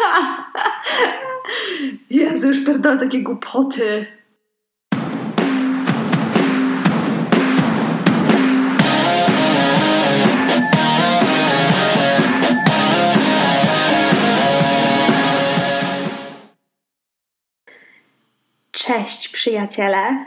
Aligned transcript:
Jezu, 2.10 2.48
już 2.48 2.64
pierdolę 2.64 2.98
takie 2.98 3.22
głupoty. 3.22 4.06
Cześć 18.72 19.28
przyjaciele. 19.28 20.26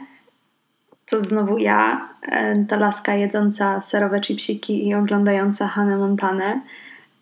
To 1.05 1.23
znowu 1.23 1.57
ja, 1.57 2.09
e, 2.31 2.65
ta 2.65 2.77
laska 2.77 3.15
jedząca 3.15 3.81
serowe 3.81 4.21
chipsiki 4.21 4.87
i 4.87 4.95
oglądająca 4.95 5.67
Hannę 5.67 5.97
Montanę. 5.97 6.61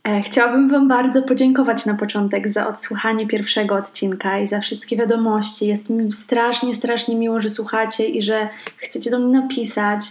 E, 0.08 0.22
chciałabym 0.22 0.70
Wam 0.70 0.88
bardzo 0.88 1.22
podziękować 1.22 1.86
na 1.86 1.94
początek 1.94 2.50
za 2.50 2.68
odsłuchanie 2.68 3.28
pierwszego 3.28 3.76
odcinka 3.76 4.40
i 4.40 4.48
za 4.48 4.60
wszystkie 4.60 4.98
wiadomości. 4.98 5.68
Jest 5.68 5.90
mi 5.90 6.12
strasznie, 6.12 6.76
strasznie 6.76 7.16
miło, 7.16 7.42
że 7.42 7.50
słuchacie 7.50 8.08
i 8.08 8.24
że 8.24 8.50
chcecie 8.78 9.12
do 9.12 9.20
mnie 9.20 9.42
napisać. 9.42 10.06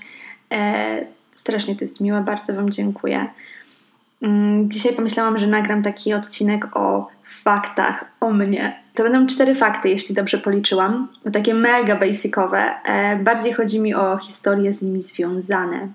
E, 0.52 1.06
strasznie 1.34 1.76
to 1.76 1.84
jest 1.84 2.00
miłe, 2.00 2.20
bardzo 2.20 2.54
Wam 2.54 2.70
dziękuję. 2.70 3.26
Mm, 4.22 4.70
dzisiaj 4.70 4.94
pomyślałam, 4.94 5.38
że 5.38 5.46
nagram 5.46 5.82
taki 5.82 6.14
odcinek 6.14 6.76
o 6.76 7.08
faktach 7.24 8.04
o 8.20 8.30
mnie. 8.30 8.82
To 8.94 9.02
będą 9.02 9.26
cztery 9.26 9.54
fakty, 9.54 9.88
jeśli 9.88 10.14
dobrze 10.14 10.38
policzyłam. 10.38 11.08
Takie 11.32 11.54
mega 11.54 11.96
basicowe. 11.96 12.74
E, 12.84 13.16
bardziej 13.16 13.52
chodzi 13.52 13.80
mi 13.80 13.94
o 13.94 14.18
historie 14.18 14.72
z 14.72 14.82
nimi 14.82 15.02
związane. 15.02 15.88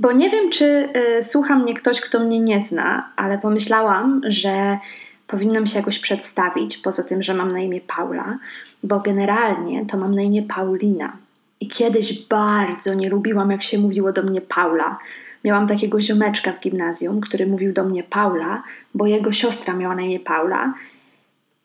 Bo 0.00 0.12
nie 0.12 0.30
wiem, 0.30 0.50
czy 0.50 0.88
y, 1.18 1.22
słucha 1.22 1.56
mnie 1.56 1.74
ktoś, 1.74 2.00
kto 2.00 2.20
mnie 2.20 2.40
nie 2.40 2.62
zna, 2.62 3.10
ale 3.16 3.38
pomyślałam, 3.38 4.20
że 4.28 4.78
powinnam 5.26 5.66
się 5.66 5.78
jakoś 5.78 5.98
przedstawić, 5.98 6.78
poza 6.78 7.02
tym, 7.02 7.22
że 7.22 7.34
mam 7.34 7.52
na 7.52 7.60
imię 7.60 7.80
Paula, 7.96 8.38
bo 8.82 9.00
generalnie 9.00 9.86
to 9.86 9.96
mam 9.96 10.14
na 10.14 10.22
imię 10.22 10.42
Paulina. 10.42 11.16
I 11.60 11.68
kiedyś 11.68 12.26
bardzo 12.26 12.94
nie 12.94 13.08
lubiłam, 13.08 13.50
jak 13.50 13.62
się 13.62 13.78
mówiło 13.78 14.12
do 14.12 14.22
mnie 14.22 14.40
Paula. 14.40 14.98
Miałam 15.44 15.66
takiego 15.66 16.00
ziomeczka 16.00 16.52
w 16.52 16.60
gimnazjum, 16.60 17.20
który 17.20 17.46
mówił 17.46 17.72
do 17.72 17.84
mnie 17.84 18.02
Paula, 18.02 18.62
bo 18.94 19.06
jego 19.06 19.32
siostra 19.32 19.74
miała 19.74 19.94
na 19.94 20.02
imię 20.02 20.20
Paula. 20.20 20.74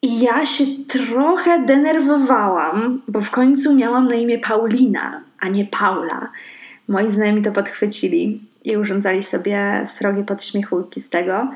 I 0.02 0.20
ja 0.20 0.46
się 0.46 0.66
trochę 0.88 1.66
denerwowałam, 1.66 3.02
bo 3.08 3.22
w 3.22 3.32
końcu 3.32 3.76
miałam 3.76 4.08
na 4.08 4.16
imię 4.16 4.40
Paulina, 4.40 5.22
a 5.40 5.48
nie 5.50 5.66
Paula. 5.66 6.30
Moi 6.88 7.12
znajomi 7.12 7.42
to 7.42 7.52
podchwycili 7.52 8.42
i 8.64 8.78
urządzali 8.78 9.24
sobie 9.24 9.84
srogie 9.86 10.24
podśmiechujki 10.24 11.02
z 11.02 11.10
tego. 11.10 11.48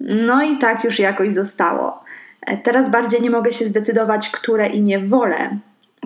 No 0.00 0.42
i 0.42 0.58
tak 0.58 0.84
już 0.84 0.98
jakoś 0.98 1.32
zostało. 1.32 2.04
E, 2.46 2.56
teraz 2.56 2.90
bardziej 2.90 3.22
nie 3.22 3.30
mogę 3.30 3.52
się 3.52 3.64
zdecydować, 3.64 4.28
które 4.28 4.68
imię 4.68 4.98
wolę. 4.98 5.58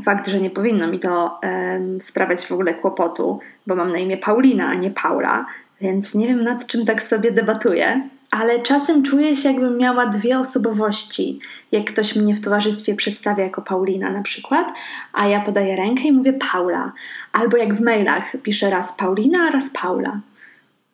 Fakt, 0.05 0.29
że 0.29 0.41
nie 0.41 0.51
powinno 0.51 0.87
mi 0.87 0.99
to 0.99 1.41
um, 1.43 2.01
sprawiać 2.01 2.47
w 2.47 2.53
ogóle 2.53 2.75
kłopotu, 2.75 3.41
bo 3.67 3.75
mam 3.75 3.93
na 3.93 3.99
imię 3.99 4.17
Paulina, 4.17 4.69
a 4.69 4.75
nie 4.75 4.91
Paula, 4.91 5.47
więc 5.81 6.15
nie 6.15 6.27
wiem 6.27 6.43
nad 6.43 6.67
czym 6.67 6.85
tak 6.87 7.03
sobie 7.03 7.33
debatuję 7.33 8.09
ale 8.35 8.61
czasem 8.61 9.03
czuję 9.03 9.37
się, 9.37 9.53
jakbym 9.53 9.79
miała 9.79 10.07
dwie 10.07 10.39
osobowości. 10.39 11.41
Jak 11.73 11.85
ktoś 11.85 12.17
mnie 12.17 12.35
w 12.35 12.41
towarzystwie 12.41 12.95
przedstawia 12.95 13.45
jako 13.45 13.63
Paulina 13.63 14.11
na 14.11 14.23
przykład, 14.23 14.67
a 15.13 15.27
ja 15.27 15.41
podaję 15.41 15.77
rękę 15.77 16.03
i 16.03 16.13
mówię 16.13 16.33
Paula. 16.33 16.93
Albo 17.33 17.57
jak 17.57 17.75
w 17.75 17.81
mailach 17.81 18.33
piszę 18.43 18.71
raz 18.71 18.97
Paulina, 18.97 19.39
a 19.49 19.51
raz 19.51 19.71
Paula. 19.71 20.21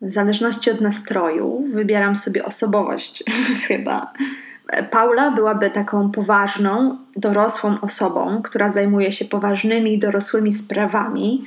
W 0.01 0.11
zależności 0.11 0.71
od 0.71 0.81
nastroju 0.81 1.63
wybieram 1.73 2.15
sobie 2.15 2.45
osobowość, 2.45 3.23
chyba. 3.67 4.13
Paula 4.91 5.31
byłaby 5.31 5.69
taką 5.69 6.11
poważną, 6.11 6.97
dorosłą 7.15 7.75
osobą, 7.81 8.41
która 8.41 8.69
zajmuje 8.69 9.11
się 9.11 9.25
poważnymi, 9.25 9.99
dorosłymi 9.99 10.53
sprawami, 10.53 11.45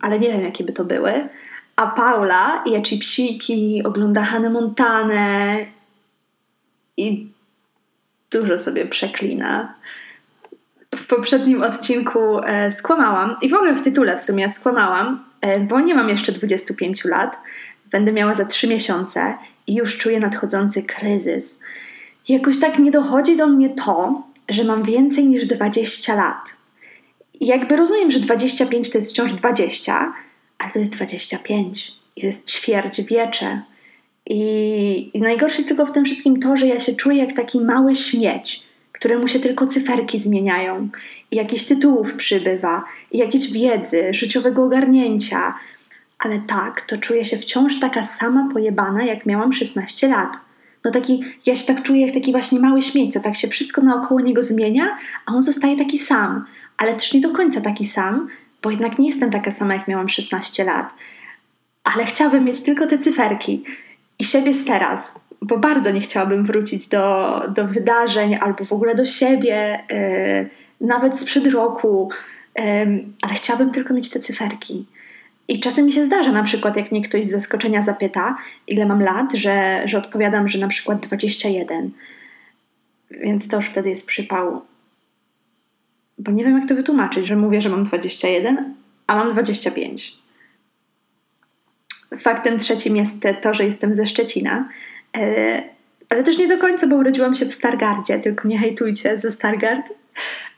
ale 0.00 0.20
nie 0.20 0.32
wiem, 0.32 0.44
jakie 0.44 0.64
by 0.64 0.72
to 0.72 0.84
były. 0.84 1.28
A 1.82 1.86
Paula 1.86 2.62
je 2.66 2.82
chipsiki, 2.82 3.82
ogląda 3.84 4.22
Hannę 4.22 4.50
Montanę 4.50 5.56
i 6.96 7.26
dużo 8.30 8.58
sobie 8.58 8.86
przeklina. 8.86 9.74
W 10.94 11.06
poprzednim 11.06 11.62
odcinku 11.62 12.38
e, 12.38 12.72
skłamałam 12.72 13.36
i 13.42 13.48
w 13.48 13.54
ogóle 13.54 13.74
w 13.74 13.82
tytule 13.82 14.16
w 14.16 14.20
sumie 14.20 14.48
skłamałam, 14.48 15.24
e, 15.40 15.60
bo 15.60 15.80
nie 15.80 15.94
mam 15.94 16.08
jeszcze 16.08 16.32
25 16.32 17.04
lat. 17.04 17.36
Będę 17.90 18.12
miała 18.12 18.34
za 18.34 18.44
3 18.44 18.68
miesiące 18.68 19.34
i 19.66 19.74
już 19.74 19.98
czuję 19.98 20.20
nadchodzący 20.20 20.82
kryzys. 20.82 21.60
Jakoś 22.28 22.60
tak 22.60 22.78
nie 22.78 22.90
dochodzi 22.90 23.36
do 23.36 23.46
mnie 23.46 23.70
to, 23.70 24.22
że 24.48 24.64
mam 24.64 24.82
więcej 24.82 25.26
niż 25.26 25.44
20 25.44 26.14
lat. 26.14 26.56
Jakby 27.40 27.76
rozumiem, 27.76 28.10
że 28.10 28.20
25 28.20 28.90
to 28.90 28.98
jest 28.98 29.10
wciąż 29.10 29.32
20, 29.32 30.12
ale 30.62 30.70
to 30.70 30.78
jest 30.78 30.92
25 30.92 31.92
i 32.16 32.20
to 32.20 32.26
jest 32.26 32.50
ćwierć 32.50 33.02
wiecze. 33.02 33.62
I, 34.26 35.10
I 35.14 35.20
najgorsze 35.20 35.56
jest 35.56 35.68
tylko 35.68 35.86
w 35.86 35.92
tym 35.92 36.04
wszystkim 36.04 36.40
to, 36.40 36.56
że 36.56 36.66
ja 36.66 36.80
się 36.80 36.94
czuję 36.94 37.16
jak 37.18 37.32
taki 37.36 37.60
mały 37.60 37.94
śmieć, 37.94 38.62
któremu 38.92 39.28
się 39.28 39.40
tylko 39.40 39.66
cyferki 39.66 40.18
zmieniają, 40.18 40.88
i 41.30 41.36
jakichś 41.36 41.64
tytułów 41.64 42.14
przybywa, 42.14 42.84
i 43.12 43.18
jakiejś 43.18 43.52
wiedzy, 43.52 44.14
życiowego 44.14 44.64
ogarnięcia. 44.64 45.54
Ale 46.18 46.38
tak, 46.38 46.80
to 46.80 46.98
czuję 46.98 47.24
się 47.24 47.36
wciąż 47.36 47.80
taka 47.80 48.04
sama 48.04 48.48
pojebana, 48.52 49.04
jak 49.04 49.26
miałam 49.26 49.52
16 49.52 50.08
lat. 50.08 50.32
No 50.84 50.90
taki, 50.90 51.24
ja 51.46 51.56
się 51.56 51.66
tak 51.66 51.82
czuję 51.82 52.06
jak 52.06 52.14
taki 52.14 52.32
właśnie 52.32 52.60
mały 52.60 52.82
śmieć, 52.82 53.12
co 53.12 53.20
tak 53.20 53.36
się 53.36 53.48
wszystko 53.48 53.82
naokoło 53.82 54.20
niego 54.20 54.42
zmienia, 54.42 54.96
a 55.26 55.32
on 55.32 55.42
zostaje 55.42 55.76
taki 55.76 55.98
sam. 55.98 56.44
Ale 56.76 56.94
też 56.94 57.14
nie 57.14 57.20
do 57.20 57.30
końca 57.30 57.60
taki 57.60 57.86
sam, 57.86 58.28
bo 58.62 58.70
jednak 58.70 58.98
nie 58.98 59.08
jestem 59.08 59.30
taka 59.30 59.50
sama, 59.50 59.74
jak 59.74 59.88
miałam 59.88 60.08
16 60.08 60.64
lat. 60.64 60.94
Ale 61.94 62.04
chciałabym 62.04 62.44
mieć 62.44 62.62
tylko 62.62 62.86
te 62.86 62.98
cyferki 62.98 63.64
i 64.18 64.24
siebie 64.24 64.54
z 64.54 64.64
teraz, 64.64 65.14
bo 65.42 65.58
bardzo 65.58 65.90
nie 65.90 66.00
chciałabym 66.00 66.44
wrócić 66.44 66.88
do, 66.88 67.38
do 67.54 67.66
wydarzeń 67.66 68.38
albo 68.40 68.64
w 68.64 68.72
ogóle 68.72 68.94
do 68.94 69.04
siebie, 69.04 69.84
yy, 69.90 70.86
nawet 70.86 71.18
sprzed 71.18 71.46
roku, 71.46 72.10
yy, 72.56 72.64
ale 73.22 73.34
chciałabym 73.34 73.70
tylko 73.70 73.94
mieć 73.94 74.10
te 74.10 74.20
cyferki. 74.20 74.86
I 75.48 75.60
czasem 75.60 75.84
mi 75.84 75.92
się 75.92 76.04
zdarza, 76.04 76.32
na 76.32 76.42
przykład, 76.42 76.76
jak 76.76 76.92
mnie 76.92 77.02
ktoś 77.02 77.24
z 77.24 77.30
zaskoczenia 77.30 77.82
zapyta, 77.82 78.36
ile 78.66 78.86
mam 78.86 79.02
lat, 79.02 79.32
że, 79.32 79.82
że 79.84 79.98
odpowiadam, 79.98 80.48
że 80.48 80.58
na 80.58 80.68
przykład 80.68 81.06
21. 81.06 81.90
Więc 83.10 83.48
to 83.48 83.56
już 83.56 83.66
wtedy 83.66 83.90
jest 83.90 84.06
przypał 84.06 84.62
bo 86.22 86.32
nie 86.32 86.44
wiem, 86.44 86.58
jak 86.58 86.68
to 86.68 86.74
wytłumaczyć, 86.74 87.26
że 87.26 87.36
mówię, 87.36 87.60
że 87.60 87.68
mam 87.68 87.82
21, 87.82 88.74
a 89.06 89.16
mam 89.16 89.32
25. 89.32 90.16
Faktem 92.18 92.58
trzecim 92.58 92.96
jest 92.96 93.22
to, 93.42 93.54
że 93.54 93.64
jestem 93.64 93.94
ze 93.94 94.06
Szczecina, 94.06 94.68
e, 95.16 95.62
ale 96.10 96.24
też 96.24 96.38
nie 96.38 96.48
do 96.48 96.58
końca, 96.58 96.86
bo 96.86 96.96
urodziłam 96.96 97.34
się 97.34 97.46
w 97.46 97.52
Stargardzie, 97.52 98.18
tylko 98.18 98.48
nie 98.48 98.58
hejtujcie 98.58 99.18
ze 99.18 99.30
Stargard. 99.30 99.92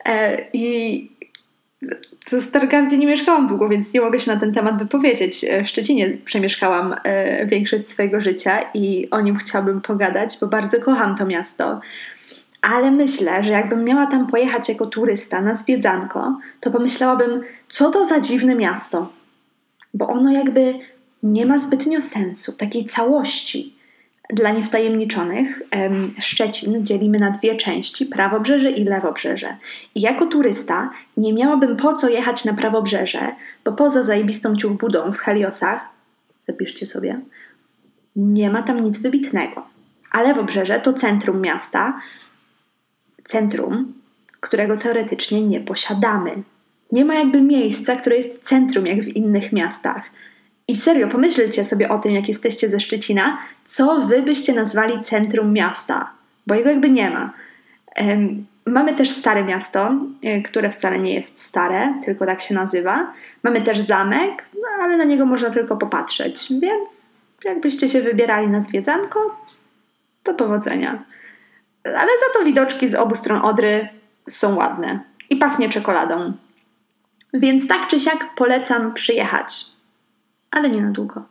E, 0.05 0.45
I 0.53 1.15
w 2.27 2.41
Stargardzie 2.41 2.99
nie 2.99 3.07
mieszkałam 3.07 3.47
długo, 3.47 3.69
więc 3.69 3.95
nie 3.95 4.01
mogę 4.01 4.19
się 4.19 4.33
na 4.33 4.41
ten 4.41 4.53
temat 4.53 4.79
wypowiedzieć. 4.79 5.47
W 5.65 5.69
Szczecinie 5.69 6.11
przemieszkałam 6.25 6.95
e, 7.05 7.47
większość 7.47 7.89
swojego 7.89 8.21
życia 8.21 8.59
i 8.75 9.11
o 9.11 9.21
nim 9.21 9.37
chciałabym 9.37 9.81
pogadać, 9.81 10.39
bo 10.41 10.47
bardzo 10.47 10.81
kocham 10.81 11.17
to 11.17 11.27
miasto 11.27 11.81
ale 12.71 12.91
myślę, 12.91 13.43
że 13.43 13.53
jakbym 13.53 13.85
miała 13.85 14.07
tam 14.07 14.27
pojechać 14.27 14.69
jako 14.69 14.87
turysta 14.87 15.41
na 15.41 15.55
zwiedzanko, 15.55 16.39
to 16.61 16.71
pomyślałabym, 16.71 17.43
co 17.69 17.91
to 17.91 18.05
za 18.05 18.21
dziwne 18.21 18.55
miasto. 18.55 19.13
Bo 19.95 20.09
ono 20.09 20.33
jakby 20.33 20.75
nie 21.23 21.47
ma 21.47 21.59
zbytnio 21.59 22.01
sensu, 22.01 22.53
takiej 22.53 22.85
całości. 22.85 23.75
Dla 24.31 24.51
niewtajemniczonych 24.51 25.63
Szczecin 26.19 26.85
dzielimy 26.85 27.19
na 27.19 27.31
dwie 27.31 27.57
części, 27.57 28.07
prawobrzeże 28.07 28.71
i 28.71 28.85
lewobrzeże. 28.85 29.57
I 29.95 30.01
jako 30.01 30.27
turysta 30.27 30.91
nie 31.17 31.33
miałabym 31.33 31.77
po 31.77 31.95
co 31.95 32.09
jechać 32.09 32.45
na 32.45 32.55
prawobrzeże, 32.55 33.33
bo 33.65 33.73
poza 33.73 34.03
zajebistą 34.03 34.57
ciuchbudą 34.57 35.13
w 35.13 35.19
Heliosach, 35.19 35.81
zapiszcie 36.49 36.87
sobie, 36.87 37.21
nie 38.17 38.51
ma 38.51 38.63
tam 38.63 38.85
nic 38.85 38.99
wybitnego. 38.99 39.67
A 40.13 40.23
lewobrzeże 40.23 40.81
to 40.81 40.93
centrum 40.93 41.41
miasta, 41.41 42.01
centrum, 43.25 43.93
którego 44.41 44.77
teoretycznie 44.77 45.41
nie 45.41 45.61
posiadamy. 45.61 46.43
Nie 46.93 47.05
ma 47.05 47.15
jakby 47.15 47.41
miejsca, 47.41 47.97
które 47.97 48.17
jest 48.17 48.43
centrum, 48.43 48.87
jak 48.87 49.01
w 49.01 49.09
innych 49.09 49.53
miastach. 49.53 50.03
I 50.69 50.77
serio, 50.77 51.09
pomyślcie 51.09 51.65
sobie 51.65 51.89
o 51.89 51.99
tym, 51.99 52.15
jak 52.15 52.29
jesteście 52.29 52.69
ze 52.69 52.81
Szczecina, 52.81 53.39
co 53.65 54.01
wy 54.01 54.23
byście 54.23 54.53
nazwali 54.53 55.01
centrum 55.01 55.53
miasta, 55.53 56.11
bo 56.47 56.55
jego 56.55 56.71
jakby 56.71 56.91
nie 56.91 57.11
ma. 57.11 57.33
Um, 58.01 58.47
mamy 58.67 58.95
też 58.95 59.11
stare 59.11 59.45
miasto, 59.45 59.95
y, 60.25 60.43
które 60.43 60.71
wcale 60.71 60.99
nie 60.99 61.15
jest 61.15 61.39
stare, 61.43 61.95
tylko 62.05 62.27
tak 62.27 62.43
się 62.43 62.55
nazywa. 62.55 63.13
Mamy 63.43 63.63
też 63.63 63.79
zamek, 63.79 64.45
no, 64.55 64.85
ale 64.85 64.97
na 64.97 65.05
niego 65.05 65.27
można 65.27 65.51
tylko 65.51 65.77
popatrzeć, 65.77 66.53
więc 66.61 67.21
jakbyście 67.45 67.89
się 67.89 68.01
wybierali 68.03 68.49
na 68.49 68.61
zwiedzanko, 68.61 69.37
to 70.23 70.35
powodzenia. 70.35 71.05
Ale 71.85 71.95
za 71.95 72.39
to 72.39 72.45
widoczki 72.45 72.89
z 72.89 72.95
obu 72.95 73.15
stron 73.15 73.45
Odry 73.45 73.89
są 74.29 74.57
ładne 74.57 75.01
i 75.31 75.37
pachnie 75.37 75.69
czekoladą. 75.69 76.33
Więc 77.35 77.69
tak 77.69 77.89
czy 77.89 78.01
siak 78.01 78.35
polecam 78.37 78.95
przyjechać, 78.95 79.65
ale 80.51 80.71
nie 80.71 80.83
na 80.83 80.91
długo. 80.91 81.23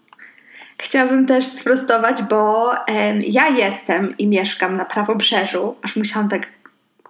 Chciałabym 0.78 1.26
też 1.26 1.46
sprostować, 1.46 2.24
bo 2.24 2.72
em, 2.88 3.22
ja 3.28 3.48
jestem 3.48 4.18
i 4.18 4.28
mieszkam 4.28 4.76
na 4.76 4.86
prawobrzeżu, 4.86 5.76
aż 5.82 5.96
musiałam 5.96 6.30
tak 6.30 6.48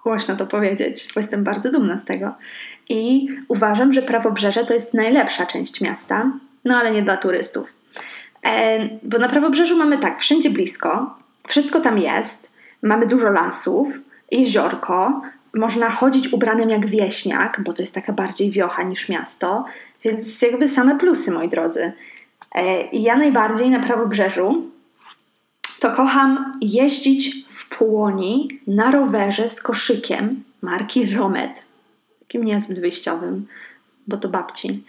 głośno 0.03 0.35
to 0.35 0.47
powiedzieć, 0.47 1.07
bo 1.13 1.19
jestem 1.19 1.43
bardzo 1.43 1.71
dumna 1.71 1.97
z 1.97 2.05
tego. 2.05 2.33
I 2.89 3.27
uważam, 3.47 3.93
że 3.93 4.01
prawobrzeże 4.01 4.65
to 4.65 4.73
jest 4.73 4.93
najlepsza 4.93 5.45
część 5.45 5.81
miasta, 5.81 6.31
no 6.65 6.77
ale 6.77 6.91
nie 6.91 7.01
dla 7.01 7.17
turystów. 7.17 7.73
E, 8.45 8.79
bo 9.03 9.17
na 9.17 9.29
prawobrzeżu 9.29 9.77
mamy 9.77 9.97
tak, 9.97 10.19
wszędzie 10.19 10.49
blisko, 10.49 11.17
wszystko 11.47 11.79
tam 11.79 11.97
jest, 11.99 12.52
mamy 12.83 13.07
dużo 13.07 13.29
lasów, 13.29 13.99
jeziorko, 14.31 15.21
można 15.53 15.89
chodzić 15.89 16.33
ubranym 16.33 16.69
jak 16.69 16.87
wieśniak, 16.87 17.61
bo 17.63 17.73
to 17.73 17.81
jest 17.81 17.95
taka 17.95 18.13
bardziej 18.13 18.51
wiocha 18.51 18.83
niż 18.83 19.09
miasto, 19.09 19.65
więc 20.03 20.41
jakby 20.41 20.67
same 20.67 20.97
plusy, 20.97 21.31
moi 21.31 21.49
drodzy. 21.49 21.91
E, 22.55 22.87
I 22.87 23.03
ja 23.03 23.17
najbardziej 23.17 23.69
na 23.69 23.79
prawobrzeżu 23.79 24.71
to 25.79 25.91
kocham 25.91 26.51
jeździć 26.61 27.45
w 27.49 27.69
płoni 27.69 28.47
na 28.67 28.91
rowerze 28.91 29.49
z 29.49 29.61
koszykiem 29.61 30.43
marki 30.61 31.15
Romet, 31.15 31.67
takim 32.19 32.43
niezbyt 32.43 32.79
wyjściowym, 32.79 33.47
bo 34.07 34.17
to 34.17 34.29
babci, 34.29 34.83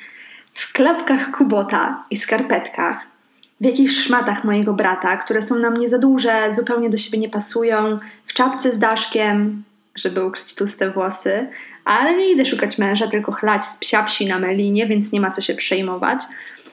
w 0.54 0.72
klapkach 0.72 1.30
Kubota 1.30 2.04
i 2.10 2.16
skarpetkach, 2.16 3.06
w 3.60 3.64
jakichś 3.64 3.94
szmatach 3.94 4.44
mojego 4.44 4.72
brata, 4.72 5.16
które 5.16 5.42
są 5.42 5.58
na 5.58 5.70
mnie 5.70 5.88
za 5.88 5.98
duże, 5.98 6.52
zupełnie 6.52 6.90
do 6.90 6.96
siebie 6.96 7.18
nie 7.18 7.28
pasują, 7.28 7.98
w 8.26 8.34
czapce 8.34 8.72
z 8.72 8.78
daszkiem, 8.78 9.62
żeby 9.94 10.24
ukryć 10.24 10.54
tłuste 10.54 10.90
włosy, 10.90 11.48
ale 11.84 12.16
nie 12.16 12.32
idę 12.32 12.46
szukać 12.46 12.78
męża, 12.78 13.06
tylko 13.06 13.32
chlać 13.32 13.64
z 13.64 13.76
psiapsi 13.76 14.26
na 14.26 14.38
melinie, 14.38 14.86
więc 14.86 15.12
nie 15.12 15.20
ma 15.20 15.30
co 15.30 15.42
się 15.42 15.54
przejmować. 15.54 16.20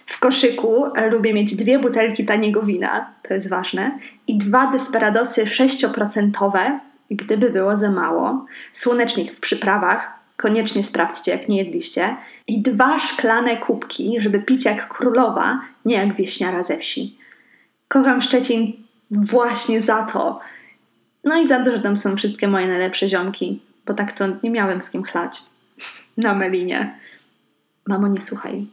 W 0.05 0.19
koszyku 0.19 0.83
lubię 1.11 1.33
mieć 1.33 1.55
dwie 1.55 1.79
butelki 1.79 2.25
taniego 2.25 2.61
wina, 2.61 3.13
to 3.23 3.33
jest 3.33 3.49
ważne, 3.49 3.99
i 4.27 4.37
dwa 4.37 4.71
desperadosy 4.71 5.45
6%, 5.45 6.79
gdyby 7.11 7.49
było 7.49 7.77
za 7.77 7.91
mało. 7.91 8.45
Słonecznik 8.73 9.33
w 9.33 9.39
przyprawach, 9.39 10.20
koniecznie 10.41 10.83
sprawdźcie, 10.83 11.31
jak 11.31 11.49
nie 11.49 11.57
jedliście. 11.57 12.17
I 12.47 12.61
dwa 12.61 12.99
szklane 12.99 13.57
kubki, 13.57 14.15
żeby 14.19 14.39
pić 14.39 14.65
jak 14.65 14.88
królowa, 14.88 15.61
nie 15.85 15.95
jak 15.95 16.15
wieśniara 16.15 16.63
ze 16.63 16.77
wsi. 16.77 17.17
Kocham 17.88 18.21
Szczecin 18.21 18.73
właśnie 19.11 19.81
za 19.81 20.03
to. 20.03 20.39
No 21.23 21.41
i 21.41 21.47
za 21.47 21.63
to, 21.63 21.75
że 21.75 21.81
tam 21.81 21.97
są 21.97 22.17
wszystkie 22.17 22.47
moje 22.47 22.67
najlepsze 22.67 23.09
ziomki, 23.09 23.61
bo 23.85 23.93
tak 23.93 24.11
to 24.11 24.25
nie 24.43 24.49
miałem 24.49 24.81
z 24.81 24.89
kim 24.89 25.03
chlać. 25.03 25.38
Na 26.17 26.33
melinie. 26.33 26.99
Mamo, 27.88 28.07
nie 28.07 28.21
słuchaj. 28.21 28.67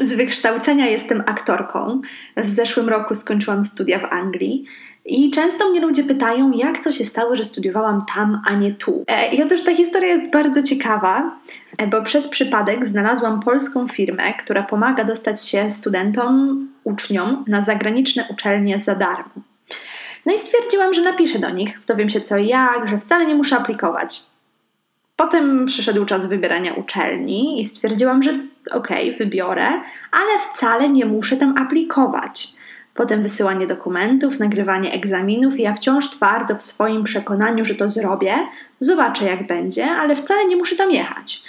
Z 0.00 0.14
wykształcenia 0.14 0.86
jestem 0.86 1.20
aktorką. 1.26 2.00
W 2.36 2.46
zeszłym 2.46 2.88
roku 2.88 3.14
skończyłam 3.14 3.64
studia 3.64 3.98
w 3.98 4.12
Anglii. 4.12 4.64
I 5.10 5.30
często 5.30 5.70
mnie 5.70 5.80
ludzie 5.80 6.04
pytają, 6.04 6.52
jak 6.52 6.84
to 6.84 6.92
się 6.92 7.04
stało, 7.04 7.36
że 7.36 7.44
studiowałam 7.44 8.02
tam, 8.14 8.42
a 8.50 8.54
nie 8.54 8.72
tu. 8.72 9.04
E, 9.06 9.34
I 9.34 9.42
otóż 9.42 9.64
ta 9.64 9.74
historia 9.74 10.08
jest 10.08 10.30
bardzo 10.30 10.62
ciekawa, 10.62 11.38
e, 11.78 11.86
bo 11.86 12.02
przez 12.02 12.28
przypadek 12.28 12.86
znalazłam 12.86 13.40
polską 13.40 13.86
firmę, 13.86 14.34
która 14.34 14.62
pomaga 14.62 15.04
dostać 15.04 15.48
się 15.48 15.70
studentom, 15.70 16.68
uczniom 16.84 17.44
na 17.48 17.62
zagraniczne 17.62 18.26
uczelnie 18.30 18.80
za 18.80 18.94
darmo. 18.94 19.30
No 20.26 20.34
i 20.34 20.38
stwierdziłam, 20.38 20.94
że 20.94 21.02
napiszę 21.02 21.38
do 21.38 21.50
nich, 21.50 21.80
dowiem 21.86 22.08
się 22.08 22.20
co 22.20 22.36
i 22.36 22.46
jak, 22.46 22.88
że 22.88 22.98
wcale 22.98 23.26
nie 23.26 23.34
muszę 23.34 23.56
aplikować. 23.56 24.22
Potem 25.16 25.66
przyszedł 25.66 26.04
czas 26.04 26.26
wybierania 26.26 26.74
uczelni 26.74 27.60
i 27.60 27.64
stwierdziłam, 27.64 28.22
że 28.22 28.30
okej, 28.72 29.10
okay, 29.10 29.18
wybiorę, 29.18 29.66
ale 30.12 30.38
wcale 30.52 30.88
nie 30.88 31.06
muszę 31.06 31.36
tam 31.36 31.54
aplikować. 31.58 32.59
Potem 32.94 33.22
wysyłanie 33.22 33.66
dokumentów, 33.66 34.38
nagrywanie 34.38 34.92
egzaminów 34.92 35.58
i 35.58 35.62
ja 35.62 35.74
wciąż 35.74 36.10
twardo 36.10 36.54
w 36.54 36.62
swoim 36.62 37.04
przekonaniu, 37.04 37.64
że 37.64 37.74
to 37.74 37.88
zrobię, 37.88 38.34
zobaczę 38.80 39.24
jak 39.24 39.46
będzie, 39.46 39.86
ale 39.86 40.16
wcale 40.16 40.46
nie 40.46 40.56
muszę 40.56 40.76
tam 40.76 40.90
jechać. 40.90 41.42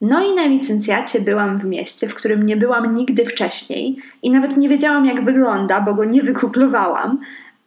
No 0.00 0.24
i 0.24 0.34
na 0.34 0.46
licencjacie 0.46 1.20
byłam 1.20 1.58
w 1.58 1.64
mieście, 1.64 2.08
w 2.08 2.14
którym 2.14 2.46
nie 2.46 2.56
byłam 2.56 2.94
nigdy 2.94 3.24
wcześniej 3.24 3.96
i 4.22 4.30
nawet 4.30 4.56
nie 4.56 4.68
wiedziałam 4.68 5.06
jak 5.06 5.24
wygląda, 5.24 5.80
bo 5.80 5.94
go 5.94 6.04
nie 6.04 6.22
wygooglowałam, 6.22 7.18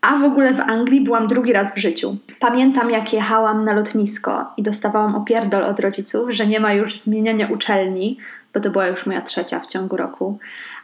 a 0.01 0.17
w 0.17 0.23
ogóle 0.23 0.53
w 0.53 0.59
Anglii 0.59 1.01
byłam 1.01 1.27
drugi 1.27 1.53
raz 1.53 1.75
w 1.75 1.77
życiu. 1.77 2.17
Pamiętam, 2.39 2.91
jak 2.91 3.13
jechałam 3.13 3.65
na 3.65 3.73
lotnisko 3.73 4.45
i 4.57 4.63
dostawałam 4.63 5.15
opierdol 5.15 5.63
od 5.63 5.79
rodziców, 5.79 6.29
że 6.29 6.47
nie 6.47 6.59
ma 6.59 6.73
już 6.73 6.95
zmieniania 6.95 7.47
uczelni, 7.47 8.17
bo 8.53 8.59
to 8.59 8.69
była 8.69 8.87
już 8.87 9.05
moja 9.05 9.21
trzecia 9.21 9.59
w 9.59 9.67
ciągu 9.67 9.97
roku. 9.97 10.39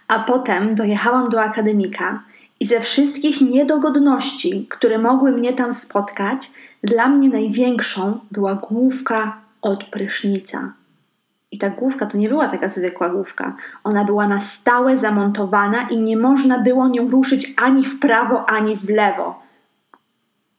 A 0.08 0.20
potem 0.20 0.76
dojechałam 0.76 1.30
do 1.30 1.42
akademika 1.42 2.24
i 2.60 2.66
ze 2.66 2.80
wszystkich 2.80 3.42
niedogodności, 3.42 4.68
które 4.70 4.98
mogły 4.98 5.32
mnie 5.32 5.54
tam 5.54 5.74
spotkać, 5.74 6.52
dla 6.84 7.08
mnie 7.08 7.30
największą 7.30 8.20
była 8.32 8.56
główka 8.56 9.38
od 9.62 9.84
prysznica. 9.84 10.74
I 11.52 11.58
ta 11.58 11.70
główka 11.70 12.06
to 12.06 12.18
nie 12.18 12.30
była 12.30 12.48
taka 12.48 12.68
zwykła 12.68 13.10
główka. 13.10 13.56
Ona 13.84 14.04
była 14.04 14.28
na 14.28 14.40
stałe 14.40 14.98
zamontowana 14.98 15.88
i 15.90 15.98
nie 15.98 16.18
można 16.18 16.60
było 16.60 16.88
nią 16.88 17.10
ruszyć 17.10 17.54
ani 17.58 17.86
w 17.86 18.00
prawo, 18.00 18.50
ani 18.50 18.76
w 18.76 18.90
lewo. 18.90 19.44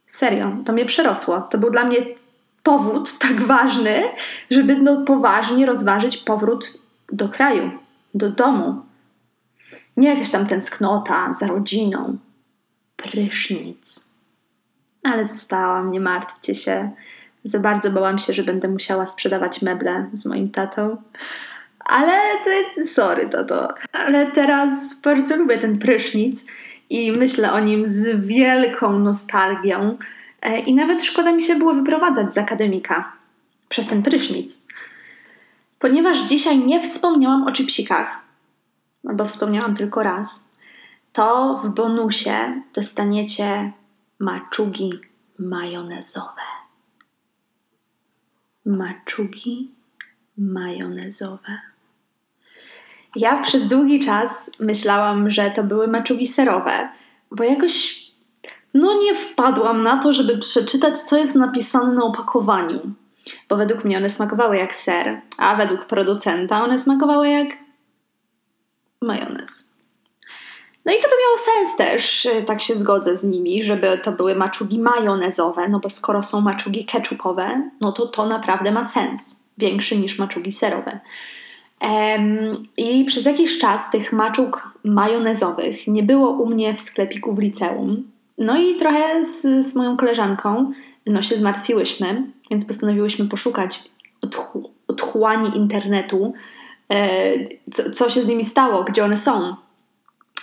Serio, 0.06 0.56
to 0.64 0.72
mnie 0.72 0.86
przerosło. 0.86 1.40
To 1.40 1.58
był 1.58 1.70
dla 1.70 1.84
mnie 1.84 1.96
powód 2.62 3.18
tak 3.18 3.42
ważny, 3.42 4.02
żeby 4.50 4.76
no, 4.76 5.04
poważnie 5.04 5.66
rozważyć 5.66 6.16
powrót 6.16 6.78
do 7.12 7.28
kraju, 7.28 7.70
do 8.14 8.30
domu. 8.30 8.82
Nie 9.96 10.08
jakaś 10.08 10.30
tam 10.30 10.46
tęsknota 10.46 11.32
za 11.32 11.46
rodziną. 11.46 12.18
Prysznic. 12.96 14.14
Ale 15.02 15.24
zostałam, 15.24 15.88
nie 15.88 16.00
martwcie 16.00 16.54
się. 16.54 16.90
Za 17.44 17.58
bardzo 17.58 17.90
bałam 17.90 18.18
się, 18.18 18.32
że 18.32 18.42
będę 18.42 18.68
musiała 18.68 19.06
sprzedawać 19.06 19.62
meble 19.62 20.06
z 20.12 20.26
moim 20.26 20.50
tatą. 20.50 20.96
Ale 21.84 22.12
sorry, 22.84 23.28
tato. 23.28 23.74
Ale 23.92 24.26
teraz 24.26 25.00
bardzo 25.00 25.36
lubię 25.36 25.58
ten 25.58 25.78
prysznic 25.78 26.44
i 26.90 27.12
myślę 27.12 27.52
o 27.52 27.60
nim 27.60 27.86
z 27.86 28.26
wielką 28.26 28.98
nostalgią. 28.98 29.98
E, 30.42 30.58
I 30.58 30.74
nawet 30.74 31.04
szkoda 31.04 31.32
mi 31.32 31.42
się 31.42 31.56
było 31.56 31.74
wyprowadzać 31.74 32.32
z 32.32 32.38
akademika 32.38 33.12
przez 33.68 33.86
ten 33.86 34.02
prysznic. 34.02 34.66
Ponieważ 35.78 36.22
dzisiaj 36.22 36.58
nie 36.58 36.80
wspomniałam 36.80 37.48
o 37.48 37.52
chipsikach, 37.52 38.20
bo 39.14 39.24
wspomniałam 39.24 39.74
tylko 39.74 40.02
raz, 40.02 40.52
to 41.12 41.60
w 41.64 41.68
bonusie 41.68 42.62
dostaniecie 42.74 43.72
maczugi 44.18 44.92
majonezowe 45.38 46.54
maczugi 48.64 49.70
majonezowe. 50.38 51.60
Ja 53.16 53.42
przez 53.42 53.68
długi 53.68 54.00
czas 54.00 54.50
myślałam, 54.60 55.30
że 55.30 55.50
to 55.50 55.64
były 55.64 55.88
maczugi 55.88 56.26
serowe, 56.26 56.88
bo 57.30 57.44
jakoś 57.44 58.04
no 58.74 59.00
nie 59.00 59.14
wpadłam 59.14 59.82
na 59.82 59.98
to, 59.98 60.12
żeby 60.12 60.38
przeczytać, 60.38 60.98
co 60.98 61.16
jest 61.16 61.34
napisane 61.34 61.92
na 61.92 62.04
opakowaniu. 62.04 62.80
Bo 63.48 63.56
według 63.56 63.84
mnie 63.84 63.98
one 63.98 64.10
smakowały 64.10 64.56
jak 64.56 64.76
ser, 64.76 65.20
a 65.36 65.56
według 65.56 65.86
producenta 65.86 66.64
one 66.64 66.78
smakowały 66.78 67.28
jak 67.28 67.48
majonez. 69.02 69.74
No 70.84 70.92
i 70.92 70.96
to 70.96 71.08
by 71.08 71.14
miało 71.22 71.38
sens 71.38 71.76
też, 71.76 72.26
y, 72.26 72.44
tak 72.46 72.62
się 72.62 72.74
zgodzę 72.74 73.16
z 73.16 73.24
nimi, 73.24 73.62
żeby 73.62 74.00
to 74.02 74.12
były 74.12 74.34
maczugi 74.34 74.78
majonezowe, 74.78 75.68
no 75.68 75.80
bo 75.80 75.88
skoro 75.88 76.22
są 76.22 76.40
maczugi 76.40 76.84
ketchupowe, 76.84 77.70
no 77.80 77.92
to 77.92 78.06
to 78.06 78.26
naprawdę 78.26 78.72
ma 78.72 78.84
sens, 78.84 79.42
większy 79.58 79.98
niż 79.98 80.18
maczugi 80.18 80.52
serowe. 80.52 81.00
Um, 81.80 82.66
I 82.76 83.04
przez 83.04 83.24
jakiś 83.26 83.58
czas 83.58 83.90
tych 83.90 84.12
maczug 84.12 84.68
majonezowych 84.84 85.86
nie 85.86 86.02
było 86.02 86.30
u 86.30 86.46
mnie 86.46 86.74
w 86.74 86.80
sklepiku 86.80 87.34
w 87.34 87.38
liceum. 87.38 88.10
No 88.38 88.58
i 88.58 88.76
trochę 88.76 89.24
z, 89.24 89.66
z 89.66 89.76
moją 89.76 89.96
koleżanką 89.96 90.72
no, 91.06 91.22
się 91.22 91.36
zmartwiłyśmy, 91.36 92.26
więc 92.50 92.64
postanowiłyśmy 92.64 93.28
poszukać 93.28 93.84
odchłani 94.88 95.56
internetu, 95.56 96.32
co, 97.72 97.90
co 97.90 98.08
się 98.08 98.22
z 98.22 98.26
nimi 98.26 98.44
stało, 98.44 98.84
gdzie 98.84 99.04
one 99.04 99.16
są. 99.16 99.56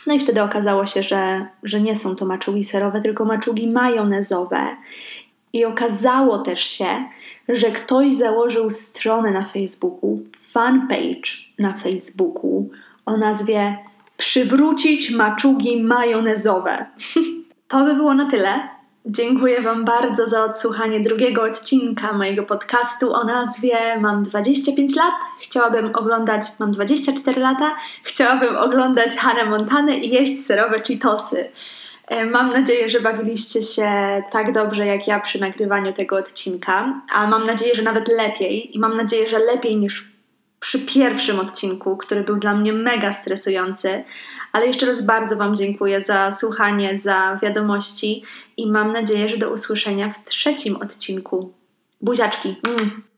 No 0.08 0.14
i 0.14 0.20
wtedy 0.20 0.44
okazało 0.44 0.86
się, 0.86 1.04
że, 1.04 1.46
że 1.64 1.82
nie 1.82 1.96
są 1.96 2.16
to 2.16 2.26
maczugi 2.26 2.64
serowe, 2.64 3.02
tylko 3.02 3.26
maczugi 3.26 3.72
majonezowe. 3.72 4.68
I 5.54 5.66
okazało 5.66 6.40
też 6.40 6.64
się, 6.64 7.06
że 7.50 7.72
ktoś 7.72 8.16
założył 8.16 8.70
stronę 8.70 9.32
na 9.32 9.46
Facebooku, 9.46 10.20
fanpage 10.38 11.32
na 11.60 11.74
Facebooku 11.74 12.70
o 13.06 13.18
nazwie 13.18 13.78
Przywrócić 14.22 15.12
maczugi 15.12 15.84
majonezowe. 15.84 16.86
to 17.68 17.86
by 17.86 17.96
było 17.96 18.14
na 18.14 18.30
tyle. 18.30 18.70
Dziękuję 19.06 19.62
Wam 19.62 19.86
bardzo 19.86 20.28
za 20.28 20.44
odsłuchanie 20.44 21.00
drugiego 21.00 21.44
odcinka 21.44 22.14
mojego 22.14 22.44
podcastu 22.44 23.14
o 23.14 23.24
nazwie 23.24 24.00
Mam 24.00 24.24
25 24.24 24.96
lat, 24.96 25.14
chciałabym 25.40 25.96
oglądać, 25.96 26.44
mam 26.60 26.72
24 26.72 27.42
lata, 27.42 27.76
chciałabym 28.04 28.58
oglądać 28.58 29.16
Hannah 29.16 29.50
Montanę 29.50 29.98
i 29.98 30.10
jeść 30.10 30.46
serowe 30.46 30.82
Cheetosy. 30.88 31.50
E, 32.08 32.26
mam 32.26 32.52
nadzieję, 32.52 32.90
że 32.90 33.00
bawiliście 33.00 33.64
się 33.64 33.92
tak 34.32 34.54
dobrze 34.54 34.86
jak 34.86 35.08
ja 35.08 35.20
przy 35.20 35.40
nagrywaniu 35.40 35.94
tego 35.94 36.16
odcinka, 36.16 37.02
a 37.14 37.28
mam 37.28 37.44
nadzieję, 37.44 37.76
że 37.76 37.82
nawet 37.82 38.08
lepiej. 38.08 38.76
I 38.76 38.80
mam 38.80 38.96
nadzieję, 38.96 39.30
że 39.30 39.40
lepiej 39.40 39.78
niż 39.78 40.11
przy 40.62 40.80
pierwszym 40.80 41.40
odcinku, 41.40 41.98
który 41.98 42.24
był 42.24 42.36
dla 42.36 42.56
mnie 42.56 42.74
mega 42.74 43.14
stresujący. 43.14 44.04
Ale 44.52 44.68
jeszcze 44.68 44.86
raz 44.86 45.02
bardzo 45.02 45.38
Wam 45.38 45.56
dziękuję 45.56 46.02
za 46.02 46.32
słuchanie, 46.32 47.00
za 47.00 47.40
wiadomości 47.44 48.24
i 48.58 48.72
mam 48.72 48.92
nadzieję, 48.92 49.30
że 49.30 49.38
do 49.38 49.50
usłyszenia 49.54 50.10
w 50.10 50.26
trzecim 50.26 50.76
odcinku. 50.76 51.54
Buziaczki! 52.02 52.56
Mm. 52.68 53.11